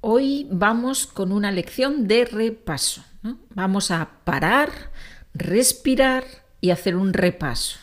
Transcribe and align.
Hoy 0.00 0.46
vamos 0.48 1.08
con 1.08 1.32
una 1.32 1.50
lección 1.50 2.06
de 2.06 2.24
repaso. 2.24 3.04
Vamos 3.50 3.90
a 3.90 4.10
parar, 4.22 4.70
respirar 5.34 6.24
y 6.60 6.70
hacer 6.70 6.94
un 6.94 7.12
repaso. 7.12 7.78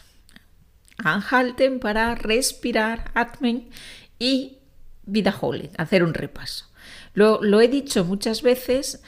Anhalten 0.98 1.82
para 1.82 2.16
respirar, 2.16 3.12
atmen 3.16 3.70
y 4.18 4.60
wiederholen, 5.06 5.72
hacer 5.78 6.04
un 6.06 6.14
repaso. 6.14 6.68
Lo 7.14 7.60
he 7.60 7.68
dicho 7.68 8.06
muchas 8.06 8.42
veces, 8.42 9.04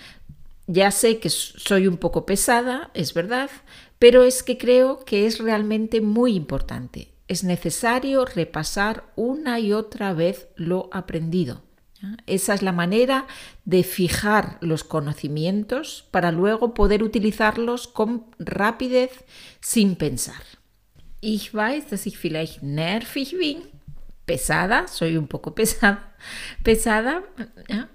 ya 0.66 0.92
sé 0.92 1.20
que 1.20 1.30
soy 1.30 1.88
un 1.88 1.96
poco 1.96 2.26
pesada, 2.26 2.92
es 2.94 3.14
verdad, 3.14 3.50
pero 4.00 4.24
es 4.24 4.44
que 4.44 4.58
creo 4.58 5.06
que 5.06 5.26
es 5.28 5.40
realmente 5.40 6.02
muy 6.02 6.36
importante. 6.36 7.14
Es 7.30 7.46
necesario 7.46 8.26
repasar 8.26 9.06
una 9.16 9.62
y 9.62 9.72
otra 9.72 10.12
vez 10.12 10.50
lo 10.58 10.90
aprendido. 10.92 11.67
Esa 12.26 12.54
es 12.54 12.62
la 12.62 12.72
manera 12.72 13.26
de 13.66 13.84
fijar 13.84 14.58
los 14.62 14.84
conocimientos 14.84 16.06
para 16.12 16.32
luego 16.32 16.74
poder 16.74 17.04
utilizarlos 17.04 17.88
con 17.88 18.26
rapidez 18.40 19.24
sin 19.62 19.96
pensar. 19.96 20.42
Ich 21.20 21.54
weiß, 21.54 21.88
dass 21.90 22.06
ich 22.06 22.18
vielleicht 22.20 22.62
nervig 22.62 23.36
bin, 23.38 23.64
pesada, 24.26 24.88
soy 24.88 25.18
un 25.18 25.28
poco 25.28 25.52
pesada, 25.56 26.14
pesada, 26.64 27.24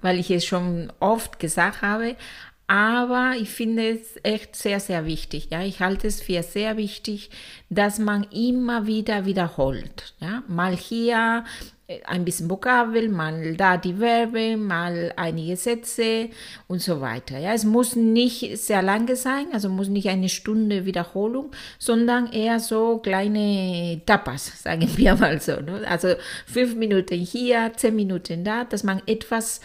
weil 0.01 0.19
ich 0.19 0.31
es 0.31 0.45
schon 0.45 0.93
oft 0.99 1.39
gesagt 1.39 1.83
habe, 1.83 2.17
aber 2.73 3.35
ich 3.39 3.51
finde 3.51 3.91
es 3.91 4.19
echt 4.23 4.57
sehr, 4.57 4.81
sehr 4.81 5.05
wichtig. 5.05 5.49
Ja, 5.51 5.63
ich 5.63 5.81
halte 5.81 6.07
es 6.07 6.23
für 6.23 6.43
sehr 6.43 6.79
wichtig, 6.79 7.29
dass 7.69 7.99
man 7.99 8.27
immer 8.31 8.87
wieder 8.87 9.27
wiederholt. 9.27 10.15
Ja, 10.21 10.43
mal 10.49 10.75
hier 10.75 11.45
ein 12.07 12.25
bisschen 12.25 12.49
Vokabel, 12.49 13.11
mal 13.11 13.57
da 13.57 13.77
die 13.77 13.93
Verbe, 13.93 14.57
mal 14.57 15.13
einige 15.17 15.57
Sätze 15.57 16.31
und 16.67 16.81
so 16.81 17.03
weiter. 17.03 17.39
Ja, 17.39 17.53
es 17.53 17.65
muss 17.65 17.95
nicht 17.95 18.57
sehr 18.57 18.81
lange 18.81 19.17
sein, 19.17 19.49
also 19.53 19.69
muss 19.69 19.89
nicht 19.89 20.09
eine 20.09 20.31
Stunde 20.31 20.87
Wiederholung, 20.87 21.51
sondern 21.79 22.33
eher 22.33 22.59
so 22.59 22.99
kleine 22.99 24.01
Tapas, 24.07 24.47
sagen 24.63 24.89
wir 24.97 25.15
mal 25.17 25.43
so. 25.43 25.61
Ne? 25.61 25.83
Also 25.87 26.15
fünf 26.47 26.75
Minuten 26.75 27.19
hier, 27.19 27.73
zehn 27.77 27.97
Minuten 27.97 28.45
da, 28.45 28.65
dass 28.65 28.83
man 28.83 29.03
etwas 29.07 29.61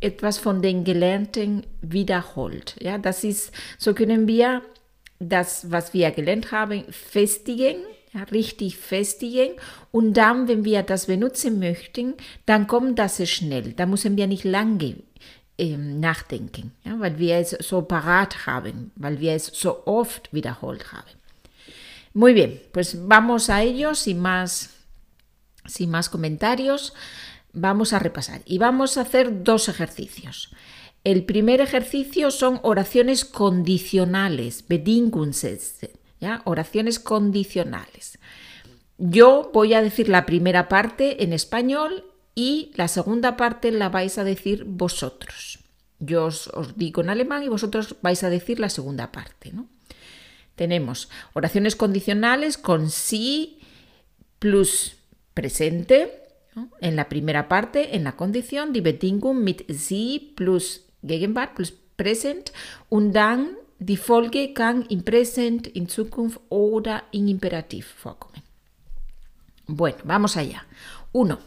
etwas 0.00 0.38
von 0.38 0.62
den 0.62 0.84
Gelernten 0.84 1.64
wiederholt. 1.80 2.76
Ja, 2.80 2.98
das 2.98 3.24
ist, 3.24 3.52
so 3.78 3.94
können 3.94 4.26
wir 4.26 4.62
das, 5.18 5.70
was 5.70 5.94
wir 5.94 6.10
gelernt 6.10 6.52
haben, 6.52 6.84
festigen 6.90 7.76
ja, 8.16 8.22
richtig 8.24 8.76
festigen 8.76 9.52
und 9.92 10.14
dann, 10.14 10.48
wenn 10.48 10.64
wir 10.64 10.82
das 10.82 11.06
benutzen 11.06 11.58
möchten, 11.58 12.14
dann 12.46 12.66
kommt 12.66 12.98
das 12.98 13.28
schnell. 13.28 13.72
Da 13.72 13.86
müssen 13.86 14.16
wir 14.16 14.26
nicht 14.26 14.44
lange 14.44 14.96
ähm, 15.58 16.00
nachdenken, 16.00 16.72
ja, 16.84 16.98
weil 16.98 17.18
wir 17.18 17.36
es 17.36 17.50
so 17.50 17.82
parat 17.82 18.46
haben, 18.46 18.90
weil 18.96 19.20
wir 19.20 19.32
es 19.32 19.46
so 19.46 19.86
oft 19.86 20.32
wiederholt 20.32 20.92
haben. 20.92 21.10
Muy 22.14 22.32
bien, 22.32 22.58
pues 22.72 22.96
vamos 23.06 23.50
a 23.50 23.62
ello 23.62 23.94
sin 23.94 24.20
más, 24.20 24.70
sin 25.66 25.90
más 25.90 26.08
comentarios. 26.08 26.94
Vamos 27.58 27.94
a 27.94 27.98
repasar 27.98 28.42
y 28.44 28.58
vamos 28.58 28.98
a 28.98 29.00
hacer 29.00 29.42
dos 29.42 29.70
ejercicios. 29.70 30.50
El 31.04 31.24
primer 31.24 31.62
ejercicio 31.62 32.30
son 32.30 32.60
oraciones 32.62 33.24
condicionales, 33.24 34.66
Bedingungssätze. 34.68 35.92
Oraciones 36.44 36.98
condicionales. 36.98 38.18
Yo 38.98 39.50
voy 39.54 39.72
a 39.72 39.80
decir 39.80 40.10
la 40.10 40.26
primera 40.26 40.68
parte 40.68 41.22
en 41.24 41.32
español 41.32 42.04
y 42.34 42.72
la 42.74 42.88
segunda 42.88 43.38
parte 43.38 43.70
la 43.70 43.88
vais 43.88 44.18
a 44.18 44.24
decir 44.24 44.64
vosotros. 44.64 45.60
Yo 45.98 46.26
os, 46.26 46.50
digo 46.76 47.00
en 47.00 47.08
alemán 47.08 47.42
y 47.42 47.48
vosotros 47.48 47.96
vais 48.02 48.22
a 48.22 48.28
decir 48.28 48.60
la 48.60 48.68
segunda 48.68 49.12
parte. 49.12 49.50
¿no? 49.52 49.66
Tenemos 50.56 51.08
oraciones 51.32 51.74
condicionales 51.74 52.58
con 52.58 52.90
sí 52.90 53.60
plus 54.40 54.96
presente 55.32 56.25
en 56.80 56.96
la 56.96 57.08
primera 57.08 57.48
parte, 57.48 57.94
en 57.94 58.04
la 58.04 58.16
condición, 58.16 58.72
die 58.72 58.80
Bedingung 58.80 59.42
mit 59.44 59.64
sie 59.68 60.32
plus 60.36 60.84
Gegenwart 61.02 61.54
plus 61.54 61.72
present 61.96 62.52
und 62.88 63.12
dann 63.12 63.56
Die 63.78 63.98
Folge 63.98 64.54
kann 64.54 64.86
im 64.86 65.04
Präsent, 65.04 65.66
in 65.66 65.88
Zukunft 65.88 66.40
oder 66.48 67.02
in 67.12 67.28
Imperativ 67.28 67.86
vorkommen. 67.86 68.42
Bueno, 69.66 69.98
vamos 70.04 70.36
allá. 70.36 70.64
Uno. 71.12 71.38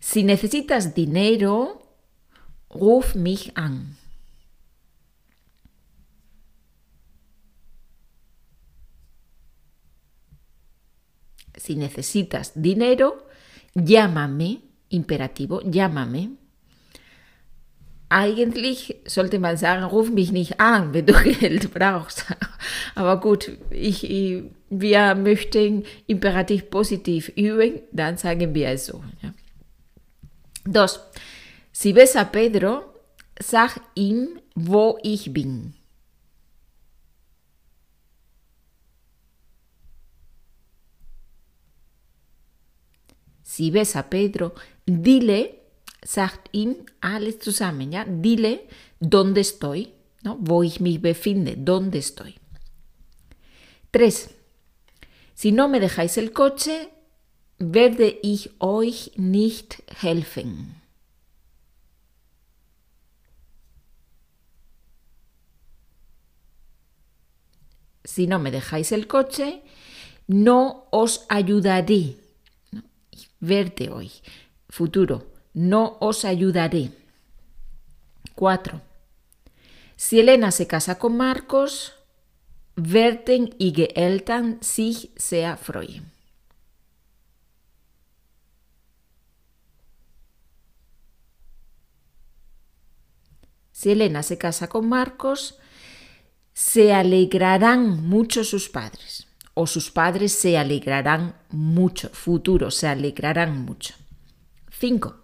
Si 0.00 0.24
necesitas 0.24 0.94
dinero, 0.94 1.82
ruf 2.70 3.14
mich 3.14 3.56
an. 3.56 3.96
Si 11.56 11.76
necesitas 11.76 12.52
dinero, 12.54 13.26
llámame, 13.74 14.58
imperativo, 14.88 15.60
llámame. 15.64 16.30
Eigentlich 18.12 18.96
sollte 19.06 19.38
man 19.38 19.56
sagen, 19.56 19.84
ruf 19.84 20.10
mich 20.10 20.32
nicht 20.32 20.60
an, 20.60 20.92
wenn 20.92 21.06
du 21.06 21.12
Geld 21.40 21.72
brauchst. 21.72 22.24
Aber 22.96 23.20
gut, 23.20 23.52
ich, 23.70 24.02
wir 24.68 25.14
möchten 25.14 25.84
imperativ 26.08 26.70
positiv 26.70 27.28
üben, 27.36 27.82
dann 27.92 28.16
sagen 28.16 28.52
wir 28.52 28.70
es 28.70 28.86
so. 28.86 29.04
Ja. 29.22 29.32
Dos, 30.64 31.00
si 31.72 31.94
ves 31.94 32.16
a 32.16 32.24
Pedro, 32.24 32.82
sag 33.38 33.80
ihm, 33.94 34.40
wo 34.56 34.98
ich 35.02 35.32
bin. 35.32 35.74
Si 43.60 43.70
ves 43.70 43.94
a 43.94 44.08
Pedro, 44.08 44.54
dile 44.86 45.60
sagt 46.02 46.48
ihm 46.52 46.76
alles 47.02 47.40
zusammen, 47.40 47.92
ja, 47.92 48.06
dile, 48.08 48.66
dónde 49.00 49.42
estoy, 49.42 49.92
¿no? 50.22 50.38
wo 50.40 50.62
ich 50.62 50.80
mich 50.80 51.02
befinde, 51.02 51.56
dónde 51.58 51.98
estoy. 51.98 52.36
Tres, 53.90 54.30
si 55.34 55.52
no 55.52 55.68
me 55.68 55.78
dejáis 55.78 56.16
el 56.16 56.32
coche, 56.32 56.88
werde 57.58 58.18
ich 58.22 58.50
euch 58.60 59.12
nicht 59.16 59.82
helfen. 60.00 60.80
Si 68.04 68.26
no 68.26 68.38
me 68.38 68.50
dejáis 68.50 68.90
el 68.92 69.06
coche, 69.06 69.62
no 70.28 70.86
os 70.90 71.26
ayudaré. 71.28 72.29
Verte 73.40 73.90
hoy. 73.90 74.12
Futuro 74.68 75.32
no 75.52 75.96
os 76.00 76.24
ayudaré. 76.24 76.92
4. 78.34 78.80
Si 79.96 80.20
Elena 80.20 80.50
se 80.50 80.66
casa 80.66 80.98
con 80.98 81.16
Marcos, 81.16 81.94
werden 82.76 83.54
ihre 83.58 83.94
Eltern 83.94 84.62
sich 84.62 85.10
sehr 85.16 85.56
freuen. 85.56 86.10
Si 93.72 93.90
Elena 93.90 94.22
se 94.22 94.36
casa 94.36 94.68
con 94.68 94.88
Marcos, 94.88 95.58
se 96.52 96.92
alegrarán 96.92 98.06
mucho 98.06 98.44
sus 98.44 98.68
padres, 98.68 99.26
o 99.60 99.66
sus 99.66 99.90
padres 99.90 100.32
se 100.32 100.56
alegrarán 100.56 101.34
mucho, 101.50 102.08
futuro, 102.08 102.70
se 102.70 102.88
alegrarán 102.88 103.62
mucho. 103.66 103.92
5. 104.70 105.14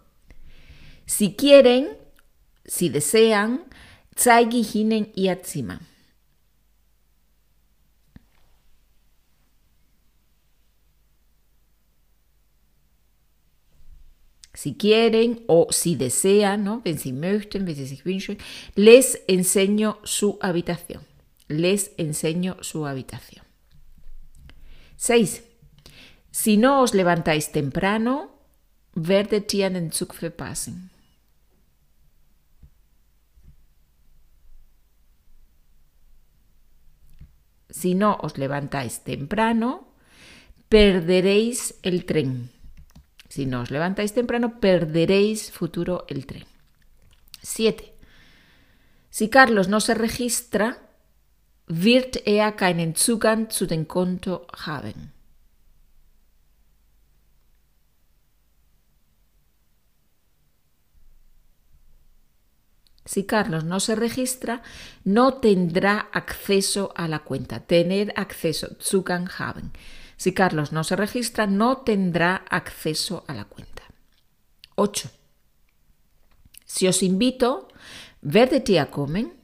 Si 1.06 1.34
quieren, 1.34 1.88
si 2.66 2.90
desean, 2.90 3.64
zeige 4.14 4.58
ich 4.58 4.75
ihnen 4.75 5.11
ihr 5.14 5.40
si 14.52 14.75
quieren 14.75 15.44
o 15.46 15.69
si 15.70 15.96
desean, 15.96 16.62
¿no? 16.64 16.82
wenn 16.84 16.99
sie 16.99 17.12
möchten, 17.12 17.66
wenn 17.66 17.75
sie 17.75 17.87
sich 17.87 18.05
wünschen, 18.05 18.37
les 18.75 19.22
enseño 19.28 19.99
su 20.05 20.38
habitación. 20.43 21.02
Les 21.49 21.93
enseño 21.96 22.56
su 22.61 22.87
habitación. 22.87 23.45
6. 24.96 25.43
Si 26.31 26.56
no 26.56 26.82
os 26.82 26.94
levantáis 26.94 27.52
temprano, 27.52 28.31
werdet 28.94 29.52
ihr 29.54 29.66
einen 29.66 29.93
Zug 29.93 30.14
verpassen. 30.14 30.90
si 37.76 37.94
no 37.94 38.16
os 38.22 38.38
levantáis 38.38 39.04
temprano, 39.04 39.93
perderéis 40.70 41.75
el 41.82 42.06
tren. 42.06 42.50
Si 43.28 43.44
no 43.44 43.60
os 43.60 43.70
levantáis 43.70 44.14
temprano, 44.14 44.60
perderéis 44.60 45.52
futuro 45.52 46.06
el 46.08 46.25
tren. 46.25 46.46
7. 47.42 47.92
Si 49.10 49.28
Carlos 49.28 49.69
no 49.69 49.81
se 49.81 49.92
registra, 49.92 50.86
wird 51.66 52.26
er 52.26 52.52
keinen 52.52 52.94
Zugang 52.94 53.50
zu 53.50 53.66
dem 53.66 53.88
Konto 53.88 54.46
haben. 54.56 55.12
Si 63.04 63.24
Carlos 63.24 63.62
no 63.62 63.78
se 63.78 63.94
registra, 63.94 64.62
no 65.04 65.34
tendrá 65.34 66.08
acceso 66.12 66.92
a 66.96 67.06
la 67.06 67.20
cuenta. 67.20 67.60
Tener 67.60 68.12
acceso, 68.16 68.76
Zugang 68.80 69.28
haben. 69.38 69.72
Si 70.16 70.32
Carlos 70.32 70.72
no 70.72 70.82
se 70.82 70.96
registra, 70.96 71.46
no 71.46 71.78
tendrá 71.78 72.44
acceso 72.50 73.24
a 73.28 73.34
la 73.34 73.44
cuenta. 73.44 73.82
8. 74.74 75.08
Si 76.64 76.88
os 76.88 77.02
invito, 77.02 77.68
werdet 78.22 78.68
ihr 78.68 78.86
kommen? 78.86 79.36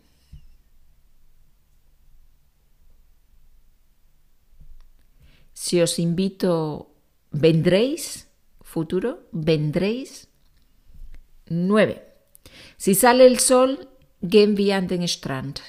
Si 5.63 5.81
os 5.81 6.01
invito, 6.01 6.91
¿vendréis? 7.31 8.29
Futuro, 8.63 9.29
¿vendréis? 9.31 10.27
9. 11.47 12.03
Si 12.77 12.97
sale 12.97 13.27
el 13.27 13.39
sol, 13.39 13.89
gehen 14.21 14.57
wir 14.57 14.75
an 14.75 14.89
den 14.89 15.07
Strand. 15.07 15.61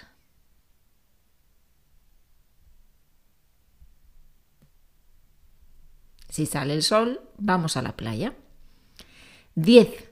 Si 6.28 6.48
sale 6.48 6.74
el 6.74 6.82
sol, 6.82 7.22
vamos 7.38 7.78
a 7.78 7.84
la 7.84 7.96
playa. 7.96 8.36
10. 9.54 10.10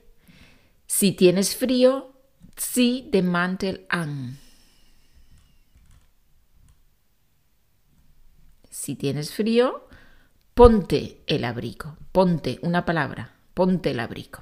Si 0.86 1.10
tienes 1.10 1.56
frío, 1.56 2.14
zieh 2.56 3.10
den 3.10 3.26
Mantel 3.26 3.84
an. 3.88 4.41
Si 8.84 8.96
tienes 8.96 9.32
frío, 9.32 9.86
ponte 10.54 11.18
el 11.28 11.44
abrigo. 11.44 11.96
Ponte 12.10 12.58
una 12.62 12.84
palabra, 12.84 13.30
ponte 13.54 13.92
el 13.92 14.00
abrigo. 14.00 14.40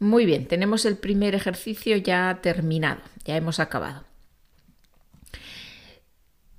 Muy 0.00 0.26
bien, 0.26 0.46
tenemos 0.46 0.84
el 0.84 0.98
primer 0.98 1.34
ejercicio 1.34 1.96
ya 1.96 2.40
terminado, 2.42 3.00
ya 3.24 3.38
hemos 3.38 3.58
acabado. 3.58 4.04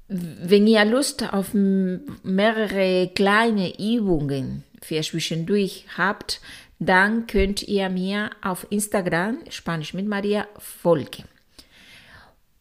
Wenn 0.08 0.68
ihr 0.68 0.84
Lust 0.86 1.22
auf 1.32 1.54
mehrere 1.54 3.12
kleine 3.14 3.72
Übungen 3.78 4.64
für 4.82 5.04
zwischendurch 5.04 5.86
habt, 5.96 6.42
dann 6.80 7.28
könnt 7.28 7.62
ihr 7.62 7.88
mir 7.90 8.32
auf 8.42 8.66
Instagram 8.72 9.44
Spanisch 9.48 9.94
mit 9.94 10.08
Maria 10.08 10.48
folgen. 10.58 11.33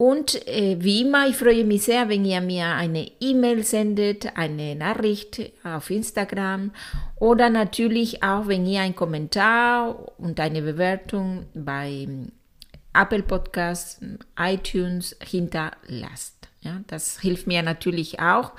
Und 0.03 0.49
äh, 0.49 0.79
wie 0.81 1.03
immer, 1.03 1.29
ich 1.29 1.37
freue 1.37 1.65
mich 1.65 1.85
sehr, 1.85 2.09
wenn 2.09 2.25
ihr 2.25 2.41
mir 2.41 2.67
eine 2.67 3.09
E-Mail 3.21 3.63
sendet, 3.63 4.37
eine 4.37 4.75
Nachricht 4.75 5.53
auf 5.63 5.91
Instagram 5.91 6.73
oder 7.21 7.51
natürlich 7.51 8.21
auch, 8.21 8.49
wenn 8.49 8.67
ihr 8.67 8.81
einen 8.81 8.97
Kommentar 8.97 10.19
und 10.19 10.41
eine 10.41 10.61
Bewertung 10.63 11.47
bei 11.55 12.09
Apple 12.93 13.23
Podcasts, 13.23 14.01
iTunes 14.37 15.17
hinterlasst. 15.25 16.49
Ja, 16.63 16.81
das 16.89 17.21
hilft 17.21 17.47
mir 17.47 17.63
natürlich 17.63 18.19
auch, 18.19 18.55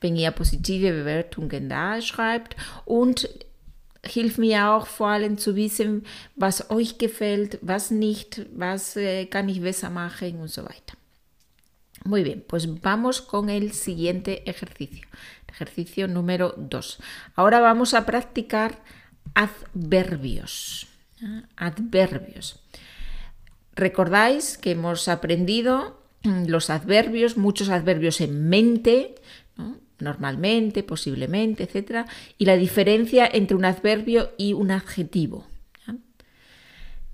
wenn 0.00 0.16
ihr 0.16 0.32
positive 0.32 0.90
Bewertungen 0.90 1.68
da 1.68 2.02
schreibt 2.02 2.56
und 2.86 3.28
hilft 4.08 4.38
mir 4.38 4.70
auch 4.70 4.86
vor 4.86 5.08
allem 5.08 5.38
zu 5.38 5.56
wissen, 5.56 6.04
was 6.36 6.70
euch 6.70 6.98
gefällt, 6.98 7.58
was 7.62 7.90
nicht, 7.90 8.46
was 8.54 8.96
äh, 8.96 9.26
kann 9.26 9.48
ich 9.48 9.60
besser 9.60 9.90
machen 9.90 10.40
und 10.40 10.48
so 10.48 10.64
weiter. 10.64 10.94
Muy 12.04 12.22
bien, 12.22 12.44
pues 12.46 12.66
vamos 12.82 13.20
con 13.20 13.48
el 13.48 13.72
siguiente 13.72 14.48
ejercicio, 14.48 15.06
ejercicio 15.48 16.08
número 16.08 16.54
2. 16.56 16.98
Ahora 17.34 17.60
vamos 17.60 17.94
a 17.94 18.06
practicar 18.06 18.78
adverbios. 19.34 20.86
Adverbios. 21.56 22.60
Recordáis 23.74 24.56
que 24.58 24.72
hemos 24.72 25.08
aprendido 25.08 26.00
los 26.22 26.70
adverbios, 26.70 27.36
muchos 27.36 27.68
adverbios 27.68 28.20
en 28.20 28.48
mente, 28.48 29.14
normalmente, 30.00 30.82
posiblemente, 30.82 31.64
etc. 31.64 32.06
Y 32.38 32.44
la 32.44 32.56
diferencia 32.56 33.28
entre 33.30 33.56
un 33.56 33.64
adverbio 33.64 34.32
y 34.36 34.52
un 34.52 34.70
adjetivo. 34.70 35.46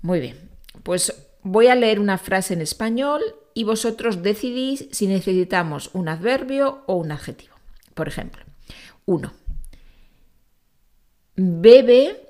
Muy 0.01 0.19
bien, 0.19 0.37
pues 0.83 1.13
voy 1.41 1.67
a 1.67 1.75
leer 1.75 1.99
una 1.99 2.19
frase 2.19 2.53
en 2.53 2.61
español 2.61 3.21
y 3.55 3.63
vosotros 3.63 4.21
decidís 4.21 4.87
si 4.91 5.07
necesitamos 5.07 5.89
un 5.93 6.09
adverbio 6.09 6.83
o 6.85 6.95
un 6.95 7.11
adjetivo. 7.11 7.55
Por 7.95 8.07
ejemplo, 8.07 8.43
1. 9.05 9.33
Bebe 11.37 12.29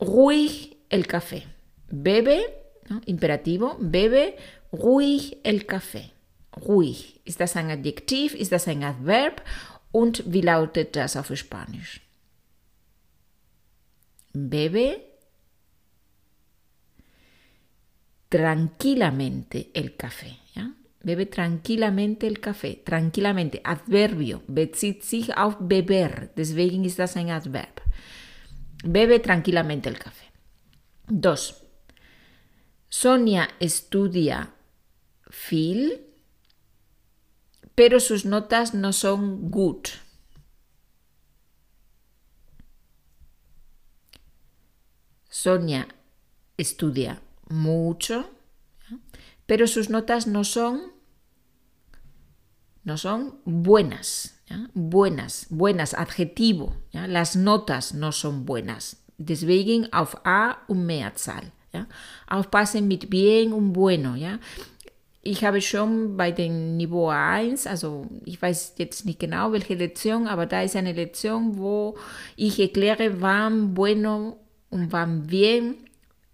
ruhig 0.00 0.76
el 0.90 1.06
café. 1.06 1.46
Bebe, 1.88 2.42
imperativo, 3.06 3.76
bebe 3.78 4.36
ruhig 4.72 5.38
el 5.44 5.66
café. 5.66 6.12
Ruhig. 6.66 7.20
Ist 7.24 7.40
das 7.40 7.56
ein 7.56 7.70
Adjektiv? 7.70 8.34
Ist 8.34 8.52
das 8.52 8.68
ein 8.68 8.82
Adverb? 8.84 9.42
Und 9.90 10.22
wie 10.26 10.40
lautet 10.40 10.96
das 10.96 11.16
auf 11.16 11.34
Spanisch? 11.36 12.00
Bebe 14.32 15.00
tranquilamente 18.30 19.68
el 19.74 19.96
café. 19.96 20.38
¿ya? 20.54 20.70
Bebe 21.02 21.26
tranquilamente 21.26 22.26
el 22.26 22.40
café. 22.40 22.82
Tranquilamente. 22.82 23.60
Adverbio. 23.62 24.42
Bezieht 24.46 25.04
sich 25.04 25.36
auf 25.36 25.56
beber. 25.60 26.28
Deswegen 26.36 26.84
ist 26.84 26.98
das 26.98 27.16
ein 27.16 27.30
Adverb. 27.30 27.82
Bebe 28.84 29.20
tranquilamente 29.20 29.90
el 29.90 29.96
café. 29.96 30.32
2. 31.08 31.54
Sonia 32.88 33.48
estudia 33.58 34.48
viel, 35.30 35.98
pero 37.82 37.98
sus 37.98 38.24
notas 38.24 38.74
no 38.74 38.92
son 38.92 39.50
good. 39.50 39.88
Sonia 45.28 45.88
estudia 46.56 47.20
mucho, 47.48 48.30
pero 49.46 49.66
sus 49.66 49.90
notas 49.90 50.28
no 50.28 50.44
son 50.44 50.92
no 52.84 52.96
son 52.96 53.40
buenas, 53.44 54.40
buenas, 54.74 55.48
buenas, 55.50 55.94
adjetivo. 55.94 56.76
Las 56.92 57.34
notas 57.34 57.94
no 57.94 58.12
son 58.12 58.46
buenas. 58.46 59.02
Deswegen 59.18 59.92
auf 59.92 60.14
A 60.22 60.58
und 60.68 60.86
Mehrzahl. 60.86 61.50
Ja? 61.72 61.88
Aufpassen 62.28 62.86
mit 62.86 63.10
bien 63.10 63.52
und 63.52 63.72
bueno. 63.72 64.14
Ja? 64.14 64.38
Ich 65.24 65.44
habe 65.44 65.60
schon 65.60 66.16
bei 66.16 66.32
dem 66.32 66.76
Niveau 66.76 67.08
1, 67.08 67.68
also 67.68 68.06
ich 68.24 68.42
weiß 68.42 68.74
jetzt 68.78 69.06
nicht 69.06 69.20
genau 69.20 69.52
welche 69.52 69.74
Lektion, 69.74 70.26
aber 70.26 70.46
da 70.46 70.62
ist 70.62 70.74
eine 70.74 70.92
Lektion, 70.92 71.56
wo 71.56 71.96
ich 72.34 72.58
erkläre, 72.58 73.20
wann 73.20 73.72
bueno 73.72 74.38
und 74.68 74.90
wann 74.90 75.28
bien 75.28 75.76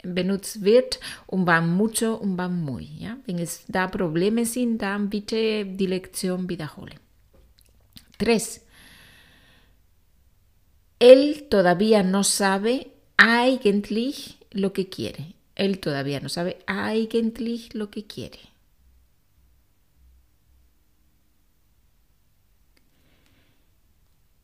benutzt 0.03 0.65
wird 0.65 1.01
und 1.27 1.47
wann 1.47 1.77
mucho 1.77 2.15
und 2.15 2.39
wann 2.39 2.63
muy. 2.63 2.89
Ja? 2.99 3.19
Wenn 3.27 3.39
es 3.39 3.65
da 3.69 3.89
Probleme 3.89 4.47
sind, 4.47 4.79
dann 4.79 5.11
bitte 5.11 5.67
die 5.67 5.87
Lektion 5.87 6.49
wiederholen. 6.49 6.99
3. 8.19 8.63
Él 10.99 11.49
todavía 11.49 12.03
no 12.03 12.25
sabe 12.25 12.89
eigentlich 13.17 14.39
lo 14.51 14.73
que 14.73 14.89
quiere. 14.89 15.35
Él 15.55 15.79
todavía 15.79 16.21
no 16.21 16.29
sabe 16.29 16.57
eigentlich 16.67 17.75
lo 17.75 17.91
que 17.91 18.07
quiere. 18.07 18.39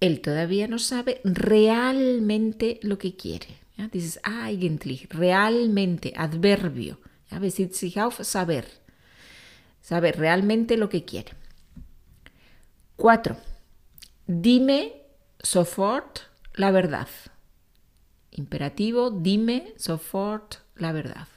Él 0.04 0.20
todavía 0.20 0.68
no 0.68 0.78
sabe 0.78 1.23
realmente 1.25 2.78
lo 2.82 2.99
que 2.99 3.16
quiere. 3.16 3.46
Ja, 3.78 3.88
dieses 3.88 4.20
eigentlich, 4.23 5.08
realmente, 5.08 6.12
adverbio. 6.14 6.99
Sich 7.73 7.99
auf 7.99 8.23
saber. 8.23 8.66
Saber 9.80 10.18
realmente 10.18 10.76
lo 10.76 10.90
que 10.90 11.06
quiere. 11.06 11.32
4. 12.96 13.38
Dime 14.26 14.92
sofort 15.42 16.28
la 16.54 16.70
verdad. 16.70 17.08
Imperativo, 18.30 19.11
dime 19.11 19.73
sofort 19.78 20.58
la 20.76 20.92
verdad. 20.92 21.28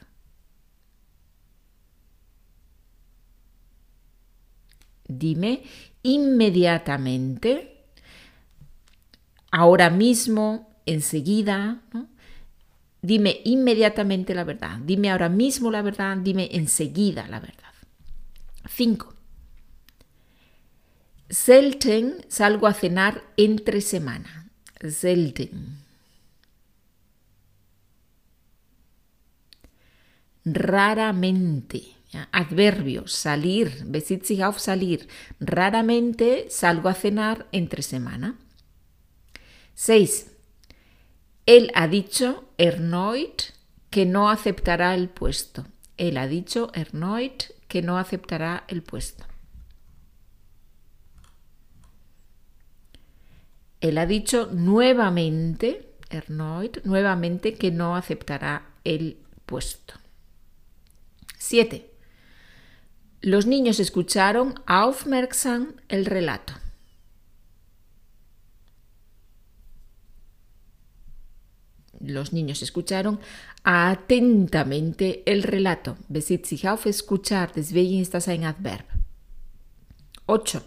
Dime 5.08 5.64
inmediatamente, 6.04 7.77
ahora 9.52 9.90
mismo, 9.90 10.70
enseguida. 10.86 11.82
Dime 13.02 13.42
inmediatamente 13.46 14.34
la 14.34 14.44
verdad. 14.44 14.80
Dime 14.80 15.12
ahora 15.12 15.30
mismo 15.30 15.72
la 15.72 15.82
verdad. 15.82 16.18
Dime 16.18 16.50
enseguida 16.52 17.28
la 17.28 17.40
verdad. 17.40 17.74
5. 18.68 19.14
Selten 21.30 22.26
salgo 22.28 22.68
a 22.68 22.74
cenar 22.74 23.24
entre 23.38 23.82
semana. 23.82 24.50
Selten. 24.82 25.78
Raramente. 30.46 31.98
Adverbio, 32.32 33.06
salir, 33.08 33.84
besitzt 33.86 34.28
sich 34.28 34.44
auf 34.44 34.60
salir. 34.60 35.08
Raramente 35.40 36.48
salgo 36.50 36.88
a 36.90 36.94
cenar 36.94 37.46
entre 37.52 37.82
semana. 37.84 38.38
6. 39.78 40.32
Él 41.46 41.72
ha 41.76 41.88
dicho, 41.88 42.46
erneut, 42.58 43.54
que 43.92 44.08
no 44.08 44.32
aceptará 44.32 44.96
el 44.96 45.08
puesto. 45.08 45.68
Él 45.98 46.18
ha 46.18 46.28
dicho, 46.28 46.72
erneut, 46.74 47.44
que 47.68 47.84
no 47.84 48.00
aceptará 48.00 48.64
el 48.70 48.82
puesto. 48.82 49.24
Él 53.80 54.00
ha 54.00 54.08
dicho 54.08 54.50
nuevamente, 54.52 55.94
erneut, 56.10 56.84
nuevamente, 56.84 57.54
que 57.54 57.70
no 57.70 57.96
aceptará 57.96 58.66
el 58.84 59.20
puesto. 59.46 59.94
7. 61.38 61.88
Los 63.22 63.46
niños 63.46 63.80
escucharon 63.80 64.56
aufmerksam 64.66 65.76
el 65.88 66.08
relato. 66.08 66.54
Los 72.08 72.34
niños 72.34 72.62
escucharon 72.62 73.20
atentamente 73.64 75.24
el 75.26 75.44
relato. 75.44 75.98
Besitzt 76.08 76.50
sich 76.50 76.68
auf 76.68 76.86
escuchar, 76.86 77.52
deswegen 77.54 78.00
ist 78.00 78.14
das 78.14 78.28
ein 78.28 78.44
Adverb. 78.44 78.86
8. 80.28 80.62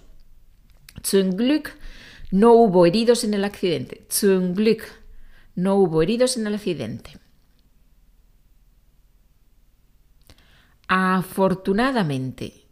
Zum 1.03 1.37
Glück 1.37 1.77
no 2.31 2.53
hubo 2.53 2.87
heridos 2.87 3.25
en 3.25 3.35
el 3.35 3.45
accidente. 3.45 4.07
Zum 4.09 4.55
Glück 4.55 4.85
no 5.55 5.77
hubo 5.77 6.03
heridos 6.03 6.37
en 6.37 6.47
el 6.47 6.55
accidente. 6.55 7.19
Afortunadamente, 10.89 12.65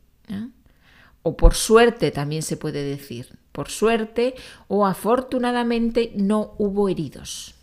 o 1.23 1.37
por 1.37 1.55
suerte 1.55 2.11
también 2.11 2.43
se 2.43 2.57
puede 2.57 2.83
decir, 2.83 3.39
por 3.53 3.69
suerte 3.71 4.35
o 4.67 4.87
afortunadamente 4.87 6.13
no 6.17 6.55
hubo 6.59 6.89
heridos. 6.89 7.55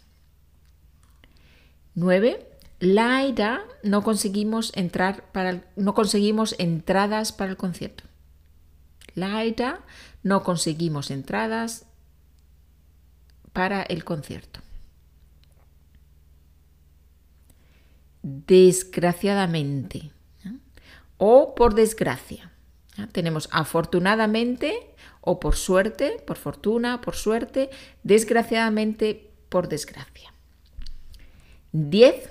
9. 1.95 2.47
Leider 2.79 3.61
no 3.83 4.03
conseguimos 4.03 4.71
entrar 4.75 5.31
para 5.31 5.63
no 5.75 5.93
conseguimos 5.93 6.55
entradas 6.59 7.31
para 7.31 7.51
el 7.51 7.57
concierto. 7.57 8.03
Leider 9.15 9.77
no 10.23 10.43
conseguimos 10.43 11.09
entradas 11.09 11.85
para 13.53 13.81
el 13.83 14.03
concierto. 14.03 14.59
Desgraciadamente 18.21 20.11
o 21.17 21.55
por 21.55 21.75
desgracia. 21.75 22.51
Tenemos 23.11 23.47
afortunadamente 23.51 24.93
o 25.21 25.39
por 25.39 25.55
suerte, 25.55 26.21
por 26.25 26.37
fortuna, 26.37 27.01
por 27.01 27.15
suerte, 27.15 27.69
desgraciadamente, 28.03 29.31
por 29.49 29.67
desgracia. 29.67 30.34
10. 31.75 32.29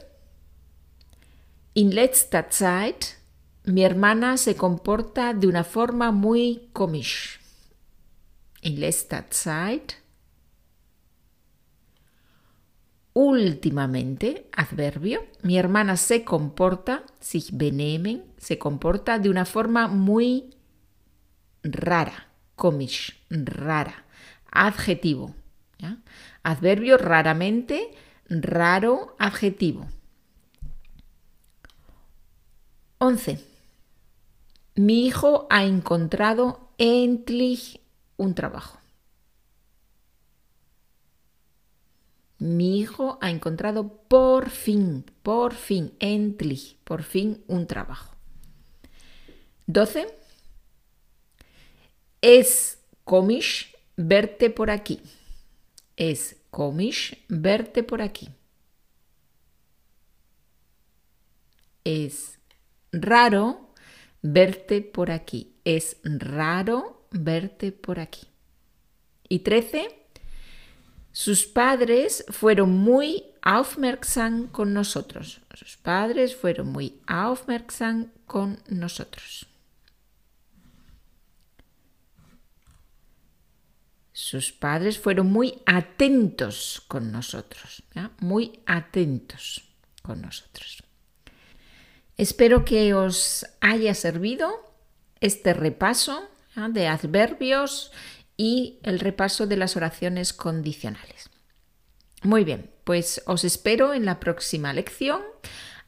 In 1.75 1.95
letzter 1.95 2.47
Zeit, 2.51 3.19
mi 3.65 3.85
hermana 3.85 4.39
se 4.39 4.57
comporta 4.57 5.35
de 5.35 5.47
una 5.47 5.65
forma 5.65 6.13
muy 6.13 6.71
komisch. 6.73 7.41
In 8.63 8.81
letzter 8.81 9.27
Zeit, 9.31 9.97
últimamente, 13.13 14.49
adverbio, 14.57 15.27
mi 15.43 15.59
hermana 15.59 15.99
se 15.99 16.25
comporta, 16.25 17.05
sich 17.21 17.51
benehmen, 17.53 18.25
se 18.39 18.57
comporta 18.57 19.19
de 19.19 19.29
una 19.29 19.45
forma 19.45 19.89
muy 19.89 20.57
rara, 21.63 22.31
komisch, 22.57 23.27
rara. 23.29 24.07
Adjetivo. 24.51 25.35
Adverbio 26.43 26.97
raramente, 26.97 27.91
raro 28.29 29.15
adjetivo. 29.19 29.87
11. 32.99 33.39
Mi 34.77 35.07
hijo 35.07 35.47
ha 35.51 35.65
encontrado 35.65 36.71
endlich 36.79 37.81
un 38.17 38.35
trabajo. 38.35 38.79
Mi 42.39 42.81
hijo 42.81 43.19
ha 43.21 43.31
encontrado 43.31 43.89
por 44.09 44.51
fin, 44.51 45.05
por 45.23 45.55
fin, 45.55 45.95
endlich, 45.99 46.77
por 46.85 47.03
fin 47.03 47.43
un 47.47 47.67
trabajo. 47.67 48.15
12. 49.67 50.07
Es 52.21 52.79
komisch 53.05 53.75
verte 53.97 54.51
por 54.51 54.71
aquí. 54.71 55.01
Es 55.97 56.37
komisch 56.55 57.17
verte 57.29 57.83
por 57.83 58.01
aquí. 58.01 58.29
Es 61.83 62.39
raro 62.93 63.71
verte 64.23 64.81
por 64.81 65.11
aquí. 65.11 65.57
Es 65.65 65.97
raro 66.05 67.09
verte 67.11 67.73
por 67.73 67.99
aquí. 67.99 68.29
Y 69.29 69.41
13. 69.41 69.89
Sus 71.11 71.45
padres 71.45 72.25
fueron 72.29 72.71
muy 72.71 73.25
aufmerksam 73.43 74.47
con 74.47 74.73
nosotros. 74.73 75.41
Sus 75.55 75.77
padres 75.77 76.37
fueron 76.37 76.69
muy 76.69 77.01
aufmerksam 77.09 78.13
con 78.27 78.61
nosotros. 78.69 79.49
Sus 84.17 84.53
padres 84.53 85.01
fueron 85.01 85.27
muy 85.33 85.61
atentos 85.67 86.85
con 86.87 87.11
nosotros, 87.11 87.83
muy 88.21 88.61
atentos 88.65 89.65
con 90.03 90.23
nosotros. 90.23 90.85
Espero 92.17 92.65
que 92.65 92.95
os 92.95 93.45
haya 93.61 93.93
servido 93.93 94.73
este 95.21 95.53
repaso 95.53 96.29
de 96.71 96.87
adverbios 96.87 97.91
y 98.37 98.79
el 98.85 99.01
repaso 99.01 99.49
de 99.49 99.57
las 99.57 99.77
oraciones 99.77 100.33
condicionales. 100.33 101.29
Muy 102.23 102.45
bien, 102.45 102.71
pues 102.85 103.21
os 103.27 103.43
espero 103.43 103.95
en 103.95 104.05
la 104.05 104.21
próxima 104.21 104.73
lección. 104.73 105.23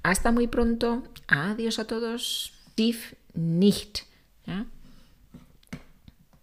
Hasta 0.02 0.32
muy 0.32 0.48
pronto. 0.48 1.04
Adiós 1.28 1.78
a 1.78 1.86
todos. 1.86 2.54
Tief 2.74 3.14
nicht. 3.34 4.00